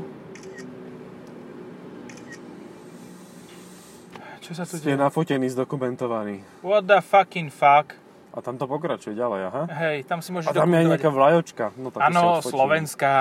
[4.39, 5.01] Čo sa tu Ste deje?
[5.01, 6.45] nafotení, zdokumentovaní.
[6.63, 7.97] What the fucking fuck?
[8.35, 9.63] A tam to pokračuje ďalej, aha.
[9.71, 11.65] Hej, tam si môžeš A tam je aj nejaká vlajočka.
[11.79, 12.51] No, tak odfotím.
[12.51, 13.13] slovenská.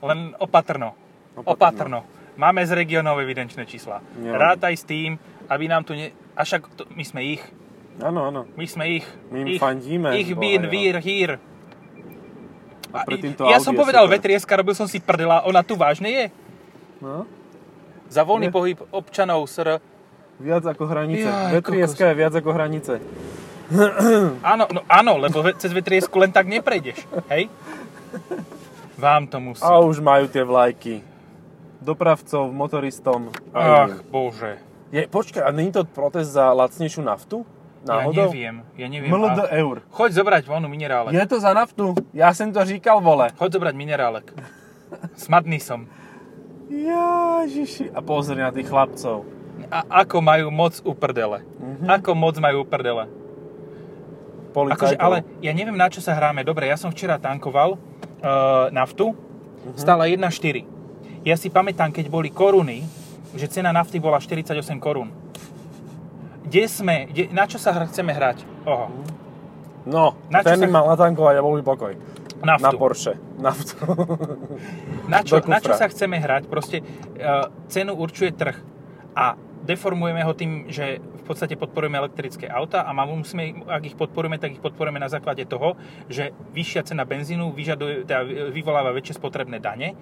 [0.00, 0.96] Len opatrno.
[1.36, 1.52] Opatrno.
[1.52, 2.00] Opatrno.
[2.40, 4.00] Máme z regionov evidenčné čísla.
[4.16, 4.32] Nie.
[4.32, 6.08] Rátaj s tým, aby nám tu ne...
[6.32, 7.42] A však to, my sme ich.
[8.00, 8.48] Áno, áno.
[8.56, 9.06] My sme ich.
[9.28, 10.72] My im ich, fandíme, Ich boha, bin, jo.
[10.72, 11.30] wir, hier.
[12.96, 14.16] A týmto ja som povedal super.
[14.18, 16.24] vetrieska, robil som si prdela, ona tu vážne je?
[16.98, 17.22] No.
[18.10, 18.54] Za voľný Je.
[18.56, 19.78] pohyb občanov SR.
[20.40, 21.28] Viac ako hranice.
[21.28, 22.92] Jaj, Vetrieska je viac ako hranice.
[24.42, 27.06] Áno, no áno, lebo cez vetriesku len tak neprejdeš.
[27.30, 27.46] Hej?
[28.98, 29.62] Vám to musí.
[29.62, 31.00] A už majú tie vlajky.
[31.80, 34.04] Dopravcov, motoristom Ach, iným.
[34.12, 34.60] bože.
[34.92, 37.46] Je, počkaj, a není to protest za lacnejšiu naftu?
[37.80, 38.12] Náhodou?
[38.12, 39.08] Ja neviem, ja neviem.
[39.08, 39.80] MLD A- eur.
[39.88, 41.16] Choď zobrať vonu minerálek.
[41.16, 41.96] Je to za naftu?
[42.12, 43.32] Ja som to říkal, vole.
[43.40, 44.26] Choď zobrať minerálek.
[45.16, 45.88] Smadný som.
[46.68, 47.96] Ježiši.
[47.96, 49.24] A pozri na tých chlapcov.
[49.72, 51.40] A ako majú moc u prdele.
[51.56, 51.88] Mhm.
[51.88, 52.68] Ako moc majú u
[54.50, 54.74] prdele.
[54.74, 55.06] Akože, Policajtov.
[55.06, 56.42] ale ja neviem, na čo sa hráme.
[56.42, 57.78] Dobre, ja som včera tankoval uh,
[58.70, 59.14] naftu.
[59.14, 59.76] Mhm.
[59.76, 60.66] Stála 1,4.
[61.22, 62.82] Ja si pamätám, keď boli koruny,
[63.32, 65.12] že cena nafty bola 48 korún.
[66.42, 67.06] Kde sme?
[67.06, 68.42] Kde, na čo sa chceme hrať?
[68.64, 68.88] Oho,
[69.80, 71.92] No, Na čo ten sa- mal natankovať a bol by pokoj.
[72.40, 72.76] Na naftu.
[72.76, 73.12] Porsche.
[73.36, 73.76] Naftu.
[75.08, 76.48] Na čo, na čo sa chceme hrať?
[76.48, 78.56] Proste uh, cenu určuje trh.
[79.12, 84.58] A deformujeme ho tým, že podstate podporujeme elektrické auta a musíme, ak ich podporujeme, tak
[84.58, 85.78] ich podporujeme na základe toho,
[86.10, 89.94] že vyššia cena benzínu vyžaduje, teda vyvoláva väčšie spotrebné dane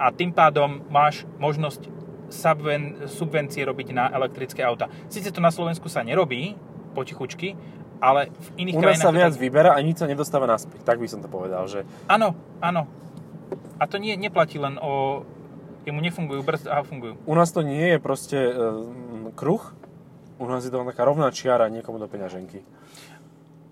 [0.00, 1.86] a tým pádom máš možnosť
[2.32, 4.88] subven, subvencie robiť na elektrické auta.
[5.12, 6.56] Sice to na Slovensku sa nerobí,
[6.96, 7.52] potichučky,
[8.00, 9.04] ale v iných U nás krajinách...
[9.04, 10.80] sa to viac tak- vyberá a nič sa nedostáva naspäť.
[10.82, 12.88] Tak by som to povedal, že Áno, áno.
[13.76, 15.22] A to nie, neplatí len o...
[15.82, 17.18] Jemu nefungujú brzdy, aha, fungujú.
[17.26, 18.54] u nás to nie je proste e,
[19.34, 19.74] kruh,
[20.42, 22.66] u nás je to taká rovná čiara niekomu do peňaženky.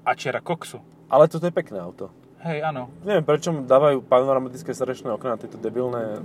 [0.06, 0.78] A čiara koksu.
[1.10, 2.14] Ale toto je pekné auto.
[2.40, 2.88] Hej, áno.
[3.02, 6.22] Neviem, prečo dávajú panoramatické srdečné okná na tieto debilné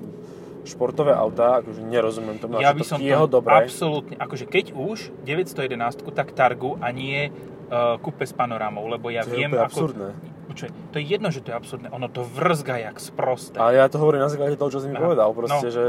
[0.64, 3.70] športové autá, akože nerozumiem tomu, ja by čo som to jeho to dobré.
[3.70, 4.16] absolútne...
[4.18, 9.30] Akože keď už 911, tak Targu a nie uh, kúpe s panorámou, lebo ja To
[9.30, 9.70] je viem, úplne ako...
[9.70, 10.10] absurdné.
[10.46, 11.88] Počuj, to je jedno, že to je absurdné.
[11.92, 13.58] Ono to vrzga jak sprosté.
[13.62, 15.04] A ja to hovorím na základe toho, čo si mi Aha.
[15.04, 15.30] povedal.
[15.36, 15.74] Proste, No.
[15.74, 15.84] že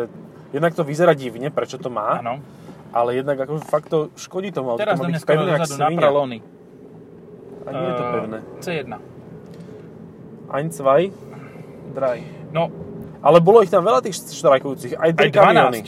[0.52, 2.40] jednak to vyzerá divne, prečo to má, Áno.
[2.92, 4.82] Ale jednak ako fakt to škodí tomu autu.
[4.82, 6.08] Teraz to má byť pevné jak svinia.
[7.66, 8.38] A nie je to Eh, pevné.
[8.62, 8.92] C1.
[10.46, 11.10] Ein, zwei,
[11.90, 12.22] drei.
[12.54, 12.70] No,
[13.26, 15.34] Ale bolo ich tam veľa tých štrajkujúcich, aj Aj 12.
[15.34, 15.80] kamiony.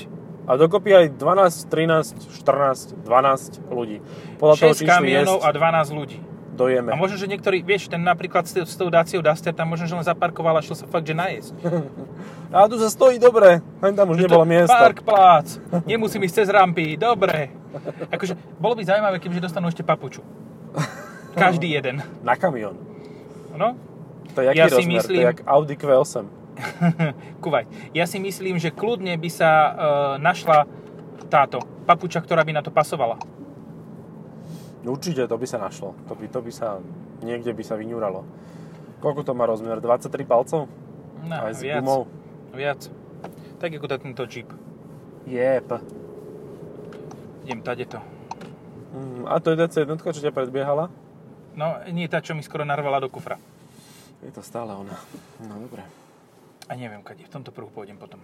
[0.49, 4.01] A dokopy aj 12, 13, 14, 12 ľudí.
[4.41, 6.19] Podľa toho, 6 či išli kamionov a jesť, 12 ľudí.
[6.59, 6.91] Dojeme.
[6.91, 9.95] A možno, že niektorý, vieš, ten napríklad s, s tou Daciou Duster tam možno, že
[9.95, 11.55] len zaparkoval a šiel sa fakt, že najesť.
[12.51, 14.73] A tu sa stojí dobre, len tam už Že nebolo to- miesta.
[14.75, 15.47] Park plác,
[15.85, 17.53] nemusím ísť cez rampy, dobre.
[18.09, 20.25] Akože, bolo by zaujímavé, kebyže dostanú ešte papuču.
[21.37, 22.01] Každý jeden.
[22.21, 22.75] Na kamión.
[23.53, 23.77] No,
[24.33, 24.97] To je Ja si rozmer?
[24.97, 26.25] To myslím- je jak Audi Q8.
[27.45, 27.65] kuvaj.
[27.93, 29.71] Ja si myslím, že kľudne by sa e,
[30.19, 30.67] našla
[31.29, 33.21] táto papuča, ktorá by na to pasovala.
[34.87, 35.95] Určite to by sa našlo.
[36.07, 36.79] To by, to by sa,
[37.21, 38.23] niekde by sa vyňuralo.
[38.99, 39.79] Koľko to má rozmer?
[39.79, 40.67] 23 palcov?
[41.27, 41.83] No, Aj s viac.
[41.83, 42.07] gumou?
[42.55, 42.87] Viac.
[43.59, 44.51] Tak ako tento Jeep.
[45.27, 45.69] Jep.
[47.45, 47.99] Idem tade to.
[48.95, 50.89] Mm, a to je DC1, čo ťa predbiehala?
[51.59, 53.37] No, nie tá, čo mi skoro narvala do kufra.
[54.23, 54.95] Je to stále ona.
[55.43, 55.83] No dobre.
[56.71, 57.27] A neviem, kade.
[57.27, 58.23] V tomto pruhu pôjdem potom.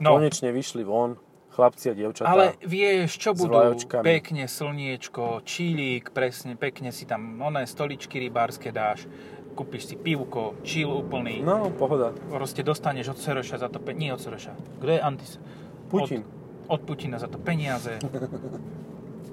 [0.00, 1.16] No, Konečne vyšli von
[1.56, 2.28] chlapci a dievčatá.
[2.28, 3.56] ale vieš, čo budú?
[3.98, 9.08] Pekne slniečko, čílík, presne, pekne si tam oné stoličky rybárske dáš,
[9.52, 11.40] kúpiš si pivko, chill úplný.
[11.40, 12.12] No, pohoda.
[12.28, 14.52] Proste dostaneš od Soroša za to pe- Nie od Soroša.
[14.76, 15.40] Kto je Antis?
[15.88, 16.20] Putin.
[16.68, 17.96] Od, od Putina za to peniaze.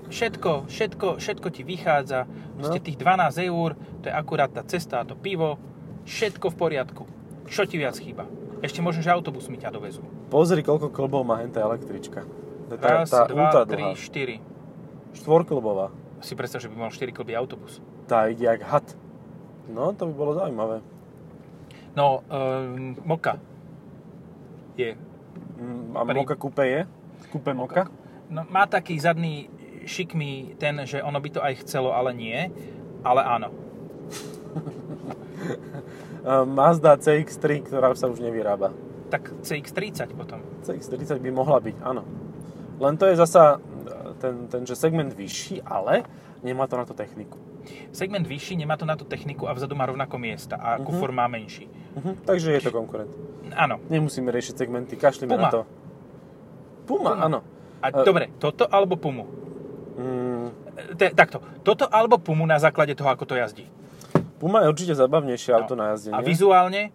[0.05, 2.29] Všetko, všetko, všetko ti vychádza.
[2.53, 2.85] Proste No.
[2.85, 5.57] tých 12 eur, to je akurát tá cesta a to pivo.
[6.05, 7.03] Všetko v poriadku.
[7.47, 8.29] Čo ti viac chýba?
[8.61, 10.05] Ešte možno, že autobus mi ťa dovezú.
[10.33, 12.25] Pozri, koľko klbov má hentá električka.
[12.67, 13.93] To je tá, Raz, tá dva, tri, dlhá.
[13.93, 14.41] štyri.
[15.13, 15.93] Štvorklbová.
[16.25, 17.77] Si predstav, že by mal 4 klby autobus.
[18.09, 18.87] Tá ide jak had.
[19.69, 20.81] No, to by bolo zaujímavé.
[21.93, 23.37] No, um, Moka
[24.73, 24.97] je.
[25.53, 26.81] Mm, A Pri- Moka Coupe je?
[27.29, 27.85] Coupe Moka?
[28.25, 29.53] No, má taký zadný
[29.85, 32.49] šikmý ten, že ono by to aj chcelo, ale nie.
[33.05, 33.53] Ale áno.
[36.57, 38.71] Mazda CX-3, ktorá sa už nevyrába.
[39.13, 40.41] Tak CX-30 potom.
[40.65, 42.01] CX-30 by mohla byť, áno.
[42.75, 43.57] Len to je zasa e,
[44.17, 46.01] ten, ten že segment vyšší, ale
[46.41, 47.37] nemá to na to techniku.
[47.91, 50.83] Segment vyšší, nemá to na tú techniku a vzadu má rovnako miesta a Mhm.
[50.83, 51.69] kufor má menší.
[51.93, 52.17] Uh-huh.
[52.19, 53.13] Takže je to konkurent.
[53.53, 53.77] Áno.
[53.85, 55.41] Nemusíme riešiť segmenty, kašlíme Puma.
[55.43, 55.61] na to.
[56.83, 57.21] Puma, Puma.
[57.21, 57.39] áno.
[57.79, 59.29] A E- dobre, toto alebo Pumu?
[59.93, 60.49] Mm,
[60.97, 63.69] Te, takto, toto alebo Pumu na základe toho, ako to jazdí.
[64.35, 66.25] Puma je určite zabavnejšie auto na A jazdenie.
[66.25, 66.89] vizuálne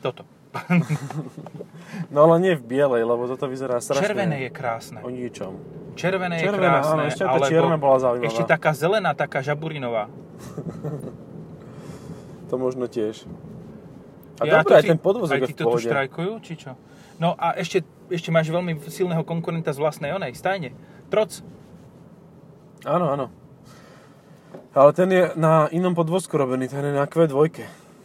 [0.00, 0.24] toto.
[2.12, 4.98] No ale nie v bielej, lebo toto vyzerá strašne Červené je krásne.
[5.00, 5.52] o ničom.
[5.94, 6.92] Červené je Červená, krásne.
[6.94, 8.28] áno, ešte alebo čierna bola zaujímavá.
[8.28, 10.08] Ešte taká zelená, taká žaburinová.
[12.48, 13.28] To možno tiež.
[14.40, 16.72] A Ja, dobre, aj si- ten podvozok aj je v tu štrajkujú, či čo?
[17.20, 20.72] No a ešte, ešte máš veľmi silného konkurenta z vlastnej onej stajne.
[21.12, 21.44] Troc.
[22.88, 23.26] Áno, áno.
[24.72, 27.36] Ale ten je na inom podvozku robený, ten je na Q2.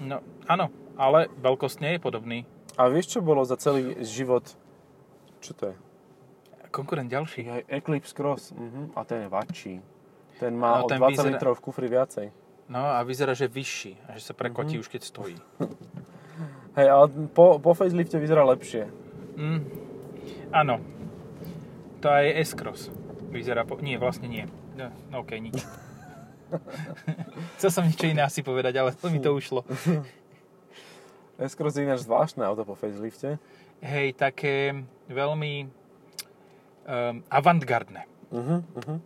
[0.02, 2.40] No, áno, ale veľkostne je podobný.
[2.74, 4.46] A vieš, čo bolo za celý život?
[5.40, 5.76] Čo to je?
[6.70, 7.42] Konkurent ďalší.
[7.46, 8.50] Aj Eclipse Cross.
[8.50, 8.90] Uh-huh.
[8.94, 9.76] A ten je vačší.
[10.40, 12.28] Ten má No, o ten 20 vyzerá- litrov v kufri viacej.
[12.66, 14.82] No a vyzerá, že vyšší a že sa prekotí Mhm.
[14.82, 15.38] už keď stojí.
[16.74, 18.90] Hej, ale po, po facelifte vyzerá lepšie.
[19.38, 19.62] Mm,
[20.50, 20.82] áno.
[22.02, 22.90] To aj S-Cross.
[23.30, 23.78] Vyzerá po...
[23.78, 24.50] Nie, vlastne nie.
[24.74, 25.62] No, no okej, nič.
[27.58, 29.62] Chcel som niečo iné asi povedať, ale to mi to ušlo.
[31.42, 33.42] S-Cross je ináč zvláštne auto po facelifte.
[33.82, 38.06] Hej, také veľmi um, avantgardné.
[38.34, 38.98] Uh-huh, uh-huh.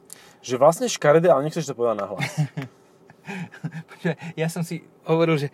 [0.43, 2.31] Že vlastne škaredé, ale nechceš to povedať nahlas.
[4.39, 5.49] Ja som si hovoril, že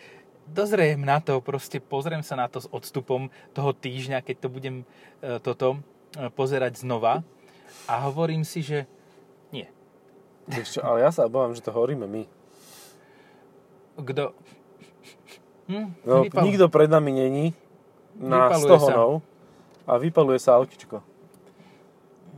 [0.46, 4.76] dozriem na to, proste pozriem sa na to s odstupom toho týždňa, keď to budem
[5.24, 5.82] e, toto
[6.14, 7.26] e, pozerať znova
[7.90, 8.86] a hovorím si, že
[9.50, 9.66] nie.
[10.52, 12.24] Čo, ale ja sa obávam, že to hovoríme my.
[14.06, 14.38] Kto...
[15.66, 17.46] Hm, No, vypal- nikto pred nami není
[18.16, 18.86] na Vypaluje 100 sa.
[18.90, 19.12] honov
[19.84, 21.00] a vypaluje sa autičko.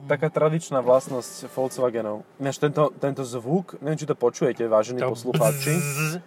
[0.05, 2.21] Taká tradičná vlastnosť Volkswagenov.
[2.37, 5.73] Ináč tento, tento zvuk, neviem, či to počujete, vážení to poslucháči.
[5.73, 6.21] bzzz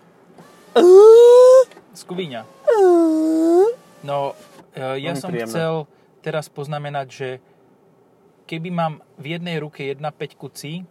[1.95, 2.43] Skubíňa.
[4.01, 4.35] No,
[4.71, 5.51] e, ja Veľmi som príjemné.
[5.51, 5.73] chcel
[6.21, 7.29] teraz poznamenať, že
[8.45, 10.03] keby mám v jednej ruke 1.5
[10.51, 10.83] C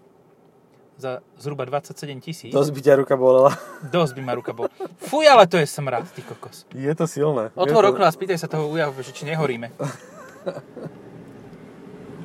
[0.98, 3.54] za zhruba 27 tisíc, Dosť by ťa ruka bolela.
[3.96, 4.66] dosť by ma ruka bol.
[4.98, 6.66] Fuj, ale to je smrad, ty kokos.
[6.74, 7.54] Je to silné.
[7.54, 7.94] Otvor to...
[7.94, 9.70] okno a spýtaj sa toho uja, že či nehoríme.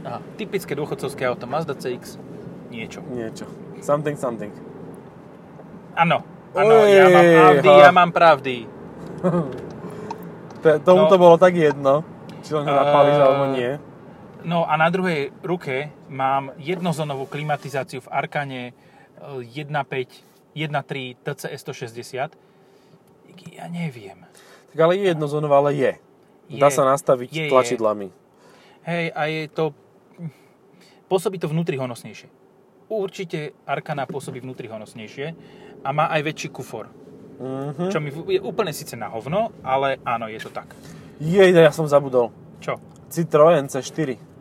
[0.03, 2.19] Aha, typické dôchodcovské auto Mazda CX.
[2.73, 3.05] Niečo.
[3.13, 3.47] Niečo.
[3.85, 4.51] Something, something.
[5.93, 6.25] Áno,
[6.57, 8.57] áno, ja mám pravdy, ja mám pravdy.
[10.87, 11.11] Tomu No.
[11.11, 12.07] to bolo tak jedno,
[12.47, 13.77] či len Eh, alebo nie.
[14.42, 18.72] No a na druhej ruke mám jednozónovú klimatizáciu v Arkane e,
[19.62, 23.55] 1.5, 1.3 TCS 160.
[23.55, 24.18] Ja neviem.
[24.74, 25.92] Tak ale je jednozónová, ale je.
[26.59, 27.50] Dá Je, sa nastaviť je, je.
[27.50, 28.09] tlačidlami.
[28.83, 29.64] Hej, a je to...
[31.07, 32.28] Pôsobí to vnútri honosnejšie.
[32.88, 35.26] Určite Arkana pôsobí vnútri honosnejšie
[35.85, 36.90] a má aj väčší kufor.
[37.40, 37.88] Mhm.
[37.88, 40.74] Čo mi je úplne síce na hovno, ale áno, je to tak.
[41.22, 42.35] Jej, ja som zabudol.
[42.59, 42.78] Čo?
[43.12, 44.32] Citroën C4.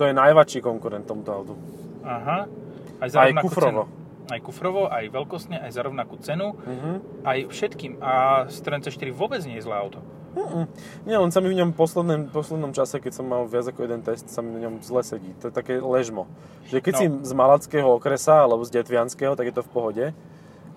[0.00, 1.54] To je najväčší konkurent tomuto autu.
[2.00, 2.48] Aha.
[2.96, 3.84] Aj za Aj kufrovo.
[3.84, 3.98] Cenu.
[4.26, 6.56] Aj kufrovo, aj veľkostne, aj za rovnakú cenu.
[6.56, 6.90] Mhm.
[7.20, 8.00] Aj všetkým.
[8.00, 8.12] A
[8.48, 10.00] Citroen C4 vôbec nie je zlé auto.
[10.30, 10.70] Mm-mm.
[11.04, 13.82] Nie, on sa mi v ňom v poslednom, poslednom čase, keď som mal viac ako
[13.82, 15.34] jeden test, sa mi na ňom zle sedí.
[15.42, 16.30] To je také ležmo.
[16.70, 17.00] Že keď No.
[17.00, 20.04] si z Malackého okresa alebo z Detvianského, tak je to v pohode.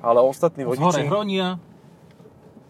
[0.02, 1.62] Ale ostatní Z vodiči, hronia,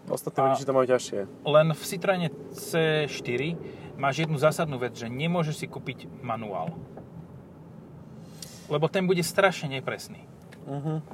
[0.06, 1.20] ostatní vodiči to majú ťažšie.
[1.42, 3.56] len v Citroene C4
[3.96, 6.74] máš jednu zásadnú vec, že nemôžeš si kúpiť manuál.
[8.68, 10.24] Lebo ten bude strašne nepresný.
[10.66, 11.04] Mhm.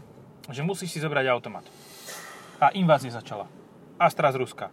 [0.50, 1.64] Že musíš si zobrať automat.
[2.60, 3.46] A invázia začala.
[4.00, 4.68] Astra z Ruska.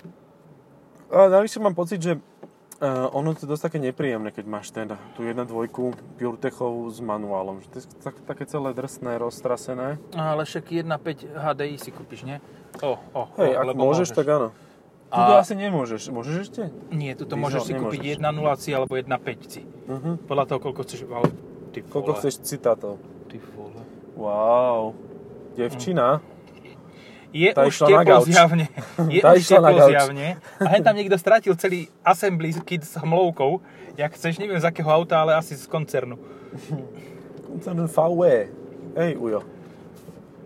[1.08, 4.91] A navyše mám pocit, že uh, ono to je dosť také nepríjemné, keď máš ten,
[5.15, 5.48] tú 1.2
[6.20, 7.63] PureTechov s manuálom.
[7.63, 10.00] Že to je tak, také celé drsné, roztrasené.
[10.15, 12.43] Ale však 1.5 HDI si kúpiš, nie?
[12.84, 14.52] O, o, Hej, o, ak môžeš, tak áno.
[15.08, 16.12] Tu A- asi nemôžeš.
[16.12, 16.62] Môžeš ešte?
[16.91, 17.96] Nie, Diesel môžeš si nemôžeš.
[17.96, 19.63] kúpiť 1.0 alebo 1.5.
[19.88, 20.28] Mhm.
[20.28, 21.00] Podľa toho, koľko chceš...
[21.08, 21.28] Ale,
[21.72, 23.00] ty Koľko vole, chceš citátov?
[23.32, 23.82] Ty vole.
[24.20, 24.91] Wow.
[25.56, 26.20] Devčina.
[27.32, 28.65] Je Tá už teplo zjavne.
[29.13, 30.28] Je Tá už teplo zjavne.
[30.60, 33.63] A hen tam niekto stratil celý assembly kit s hmlovkou.
[33.96, 36.20] Jak chceš, neviem z akého auta, ale asi z koncernu.
[37.48, 38.22] Koncern VW.
[38.96, 39.41] Hej, Ujo.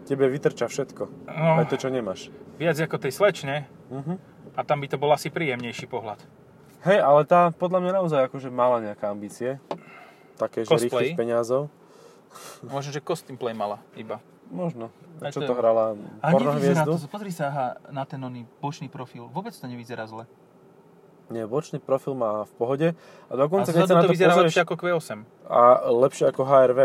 [0.06, 1.04] Tebe vytrča všetko.
[1.30, 2.30] No, Aj to, čo nemáš.
[2.62, 3.56] viac ako tej slečne.
[3.90, 4.31] Mhm.
[4.54, 6.20] A tam by to bol asi príjemnejší pohľad.
[6.82, 9.50] Hej, ale tá podľa mňa naozaj akože mala nejaké ambície.
[10.36, 11.70] Také, že rýchlych peňazov.
[12.64, 14.18] Možno, že costume play mala iba.
[14.50, 14.90] Možno.
[15.22, 15.96] A čo to to hrala?
[16.20, 16.98] A Porno nevyzerá hviezdu?
[16.98, 19.30] to, pozri sa aha, na ten oný bočný profil.
[19.30, 20.26] Vôbec to nevyzerá zle.
[21.30, 22.88] Nie, bočný profil má v pohode.
[22.92, 25.10] A A dokonca, keď sa na to to vyzerá pozrieš, lepšie ako Q8.
[25.48, 26.80] a lepšie ako HRV.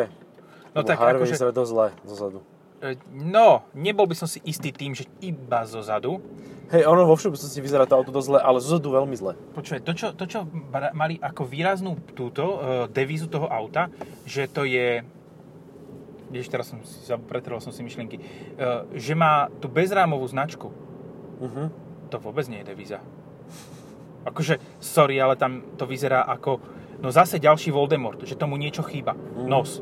[0.70, 2.38] No Lebo tak HRV akože- vyzerá dosť zle zozadu.
[2.78, 6.20] E, No, nebol by som si istý tým, že iba zo zadu.
[6.66, 9.38] Hej, ono vo všeobecnosti vyzerá to auto dosť zle, ale zozadu veľmi zle.
[9.54, 10.50] Počúvaj, to čo, to, čo
[10.98, 12.58] mali ako výraznú túto uh,
[12.90, 13.86] devízu toho auta,
[14.26, 15.06] že to je...
[16.34, 18.18] Ježiš, teraz som si, pretrhol som si myšlienky.
[18.58, 20.74] Uh, že má tú bezrámovú značku.
[21.38, 21.70] Mhm.
[22.10, 22.98] To vôbec nie je devíza.
[24.26, 26.58] Akože, sorry, ale tam to vyzerá ako...
[26.98, 29.14] No zase ďalší Voldemort, že tomu niečo chýba.
[29.14, 29.46] Mhm.
[29.46, 29.78] Nos.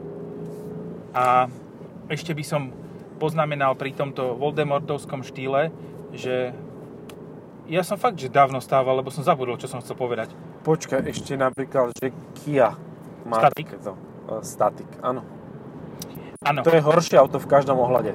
[1.16, 1.48] A
[2.12, 2.68] ešte by som
[3.16, 5.72] poznamenal pri tomto Voldemortovskom štýle,
[6.12, 6.52] že
[7.66, 10.32] ja som fakt, že dávno stával, lebo som zabudol, čo som chcel povedať.
[10.62, 12.76] Počkaj, ešte napríklad, že Kia
[13.24, 13.66] má Static?
[13.72, 13.92] takéto.
[14.24, 15.24] Uh, Static, áno.
[16.44, 18.12] Áno, To je horšie auto v každom ohľade.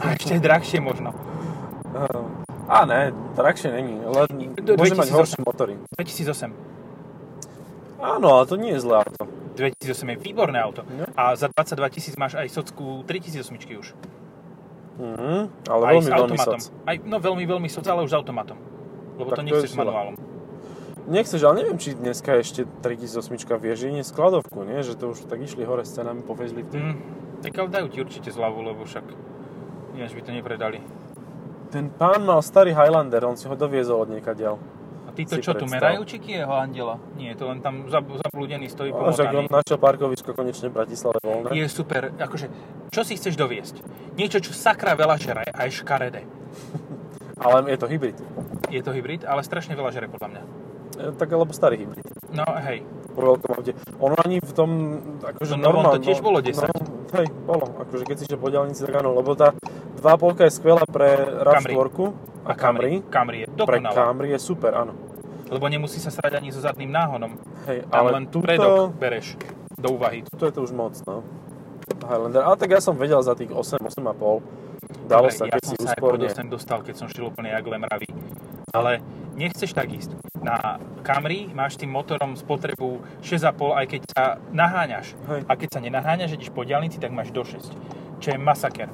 [0.00, 1.12] a ešte drahšie možno.
[1.92, 2.24] Uh,
[2.68, 5.18] a ne, drahšie není, len Do- môže mať 2008.
[5.20, 5.74] horšie motory.
[6.00, 6.52] 2008.
[8.02, 9.28] Áno, ale to nie je zlé auto.
[9.54, 10.82] 2008 je výborné auto.
[10.88, 11.04] No.
[11.12, 13.92] A za 22 tisíc máš aj socku 3008 už.
[14.92, 16.58] Mhm, ale aj veľmi, s veľmi automatom.
[16.60, 16.72] soc.
[16.84, 18.58] Aj, no veľmi, veľmi soc, ale už s automatom.
[19.14, 19.80] Lebo Tak to to nechceš sila.
[19.84, 20.14] manuálom.
[21.02, 24.78] Nechceš, ale neviem, či dneska ešte 3008 vie, že nie skladovku, nie?
[24.80, 26.78] Že to už tak išli hore s cenami po facelifte.
[26.78, 26.96] Mm,
[27.42, 29.02] tak ale dajú ti určite zľavu, lebo však
[29.92, 30.78] ináč by to nepredali.
[31.68, 34.54] Ten pán mal starý Highlander, on si ho doviezol od niekaďal.
[34.54, 34.81] A
[35.14, 36.96] títo čo tu merajú, či jeho andela?
[37.14, 39.52] Nie, to len tam zab- zablúdený stojí A však on pomotaný.
[39.52, 41.48] našiel parkovisko konečne v Bratislave voľné.
[41.52, 42.46] Je super, akože,
[42.88, 43.74] čo si chceš doviesť?
[44.14, 46.22] Niečo, čo sakra veľa žere a je škaredé.
[47.42, 48.16] Ale je to hybrid.
[48.68, 50.42] Je to hybrid, ale strašne veľa žere podľa mňa.
[50.94, 52.06] E, Tak alebo starý hybrid.
[52.30, 53.72] No hej, Po veľkom aute.
[53.98, 54.70] Ono ani v tom,
[55.20, 56.64] akože V tom novom to normálno- tiež bolo 10.
[56.64, 57.66] No, hej, bolo.
[57.76, 59.52] Akože keď si išiel po diaľnici, tak áno, lebo tá
[60.00, 61.08] 2.5 je skvelá pre
[61.42, 61.74] Camry.
[61.76, 63.02] RAV4 a Camry.
[63.06, 63.94] Camry je Pre dokonalá.
[63.94, 64.92] Camry je super, áno.
[65.52, 67.36] Lebo nemusí sa strať ani so zadným náhonom.
[67.68, 69.36] Hej, Tam ale len tuto, predok bereš
[69.76, 70.24] do úvahy.
[70.24, 71.20] tuto je to už moc, no.
[72.02, 72.42] Highlander.
[72.42, 74.42] Ale tak ja som vedel za tých 8, 8,5.
[75.06, 76.48] Dalo Dobre, sa, ja keď som si sa aj pod úsporne.
[76.48, 78.08] 8 dostal, keď som šiel úplne jak lemravý.
[78.72, 79.04] Ale
[79.36, 80.16] nechceš tak ísť.
[80.42, 85.14] Na Camry máš tým motorom spotrebu 6,5, aj keď sa naháňaš.
[85.30, 85.40] Hej.
[85.46, 87.76] A keď sa nenaháňaš, ideš po diálnici, tak máš do 6.
[88.18, 88.88] Čo je masaker.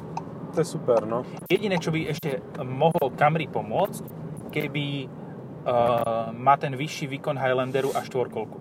[0.55, 1.23] To je super, no.
[1.47, 4.03] Jediné, čo by ešte mohol Camry pomôcť,
[4.49, 8.59] keby uh, má ten vyšší výkon Highlanderu a štvorkolku.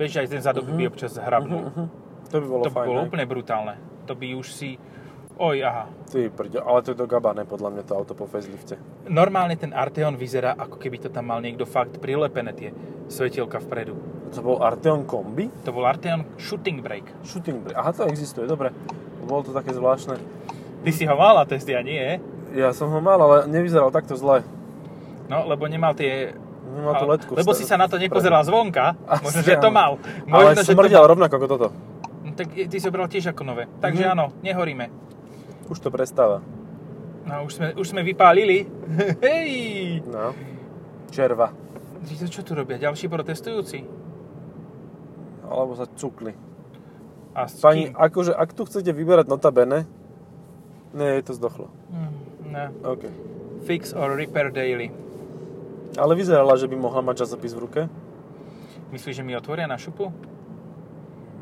[0.00, 1.68] Vieš, aj ten zadok by občas hrabnul.
[1.70, 1.84] Mhm.
[2.30, 3.06] To by bolo To by fajn, bolo hej.
[3.10, 3.74] úplne brutálne.
[4.06, 4.78] To by už si...
[5.40, 5.88] Oj, aha.
[6.04, 8.76] Ty prďo, ale to je do gabané podľa mňa to auto po facelifte.
[9.08, 12.70] Normálne ten Arteon vyzerá, ako keby to tam mal niekto fakt prilepené tie
[13.08, 13.96] svetielka vpredu.
[14.36, 15.48] To bol Arteon Kombi?
[15.64, 17.08] To bol Arteon Shooting Brake.
[17.24, 17.72] Shooting brake.
[17.72, 18.68] Aha, to existuje, dobre.
[19.22, 20.16] Bolo to také zvláštne.
[20.80, 22.20] Ty si ho mal na testy a nie?
[22.50, 24.42] Ja som ho mal, ale nevyzeral takto zle.
[25.28, 26.34] No, lebo nemal tie...
[26.70, 27.32] Nemal tú ale- letku.
[27.34, 28.94] lebo si sa na to nepozeral zvonka.
[29.04, 29.98] Asi Možno, že to mal.
[30.24, 31.68] Ale Možno, že to smrdel rovnako ako toto.
[32.22, 33.64] No, tak ty si bral tiež ako nové.
[33.78, 34.10] Takže Mhm.
[34.10, 34.86] áno, nehoríme.
[35.68, 36.42] Už to prestáva.
[37.22, 38.66] No, už sme, už sme vypálili.
[39.26, 39.50] Hej!
[40.04, 40.34] No.
[41.10, 41.52] Červa.
[42.08, 42.80] Čo tu robia?
[42.80, 43.84] Ďalší protestujúci?
[45.46, 46.32] Alebo sa cukli.
[47.30, 47.94] A s Pani, kým?
[47.94, 49.86] akože ak tu chcete vyberať notabene,
[50.90, 51.70] nie, je to zdochlo.
[51.88, 52.12] Mm,
[52.50, 52.64] ne.
[52.82, 53.06] OK.
[53.62, 54.90] Fix or repair daily.
[55.94, 57.80] Ale vyzerala, že by mohla mať časopis v ruke.
[58.90, 60.10] Myslíš, že mi otvoria na šupu?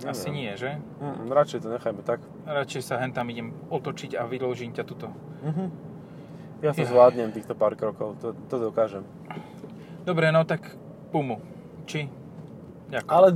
[0.05, 0.77] Asi nie, že?
[1.01, 2.21] Mm, radšej to nechajme tak.
[2.45, 5.09] Radšej sa hen tam idem otočiť a vyložím ťa tuto.
[5.43, 5.65] Mhm.
[6.59, 6.91] Ja to Ja.
[6.91, 9.07] zvládnem týchto pár krokov, to, to dokážem.
[10.03, 10.75] Dobre, no tak
[11.09, 11.39] Pumu.
[11.87, 12.11] Či?
[12.91, 13.09] Ďakujem.
[13.09, 13.29] Ale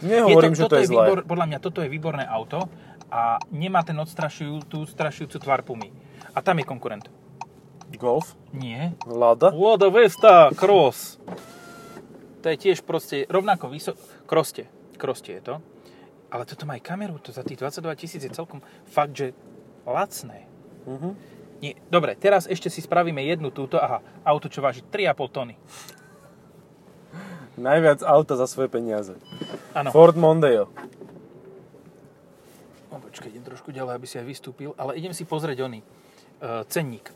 [0.00, 1.04] nehovorím, že to toto je zlé.
[1.04, 2.70] Výbor, podľa mňa toto je výborné auto
[3.12, 5.92] a nemá ten odstrašujú, tú strašujúcu tvár Pumy.
[6.32, 7.04] A tam je konkurent.
[8.00, 8.32] Golf?
[8.56, 8.96] Nie.
[9.04, 9.52] Lada?
[9.52, 11.20] Lada Vesta Cross.
[12.40, 14.00] To je tiež proste rovnako vysoko...
[14.24, 14.64] Kroste.
[14.96, 15.54] Kroste je to.
[16.32, 17.20] Ale toto má aj kameru.
[17.20, 19.36] To za tých 22 tisíc je celkom fakt, že
[19.84, 20.48] lacné.
[20.88, 21.10] Mhm.
[21.62, 21.78] Nie.
[21.86, 23.78] Dobre, teraz ešte si spravíme jednu túto.
[23.78, 25.54] Aha, auto, čo váži 3,5 tony.
[27.54, 29.14] Najviac auta za svoje peniaze.
[29.72, 29.88] Áno.
[29.88, 30.68] Ford Mondeo.
[32.92, 34.76] O, počkaj, idem trošku ďalej, aby si aj vystúpil.
[34.76, 35.80] Ale idem si pozrieť oný.
[36.42, 37.08] Uh, cenník.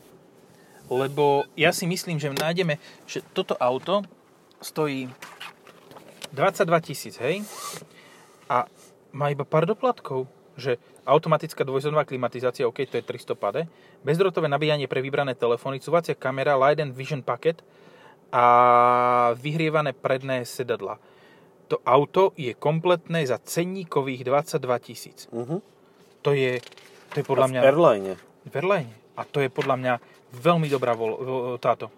[0.89, 4.07] Lebo ja si myslím, že nájdeme, že toto auto
[4.63, 5.11] stojí
[6.33, 7.43] 22 tisíc, hej?
[8.49, 8.65] A
[9.13, 10.25] má iba pár doplatkov.
[10.57, 13.61] Že automatická dvojzónová klimatizácia, OK, to je 300 pade.
[14.01, 17.61] Bezdrotové nabíjanie pre vybrané telefóny, cúvacia kamera, Light and Vision Packet
[18.33, 20.97] a vyhrievané predné sedadla.
[21.67, 25.27] To auto je kompletné za cenníkových 22 tisíc.
[25.31, 25.59] Mhm.
[26.23, 26.59] To je,
[27.11, 27.61] to je A podľa v mňa...
[27.63, 28.13] Airline.
[28.47, 28.91] V Airline.
[29.17, 29.93] A to je podľa mňa
[30.37, 31.89] veľmi dobrá vol, vo- táto.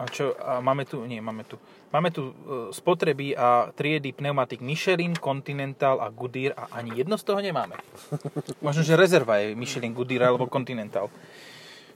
[0.00, 1.60] A čo, a máme tu, nie, máme tu.
[1.92, 2.34] Máme tu e,
[2.72, 7.76] spotreby a triedy pneumatik Michelin, Continental a Goodyear a ani jedno z toho nemáme.
[8.64, 11.12] Možno, že rezerva je Michelin, Goodyear alebo Continental.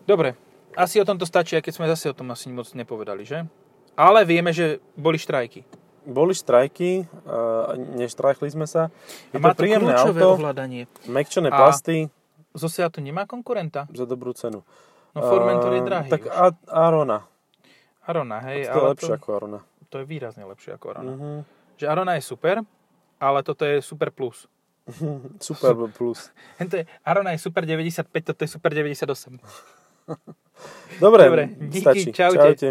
[0.05, 0.37] Dobre,
[0.77, 3.49] asi o tomto stačí, aj keď sme zase o tom asi moc nepovedali, že?
[3.97, 5.65] Ale vieme, že boli štrajky.
[6.07, 8.87] Boli štrajky, uh, neštrajchli sme sa.
[8.87, 8.91] A
[9.29, 10.83] Je má to príjemné kľúčové auto, ovládanie.
[11.05, 12.07] mekčené A- plasty
[12.53, 13.85] Zo Seatu nemá konkurenta?
[13.91, 14.63] za dobrú cenu.
[15.13, 16.31] No Formentor je Uh, drahý Tak už.
[16.31, 17.27] A- Arona.
[18.03, 19.61] Arona, hej, to je lepšie to, ako Arona.
[19.89, 21.13] to je výrazne lepšie ako Arona.
[21.13, 21.31] Mhm.
[21.75, 22.63] Že Arona je super,
[23.19, 24.47] ale toto je super plus.
[25.43, 26.31] Super plus.
[26.61, 29.43] Hento je, Arona je super 95, toto je super 98.
[30.97, 32.09] Dobre, Dobre, díky, stačí.
[32.13, 32.39] čaute.
[32.39, 32.69] Čaute.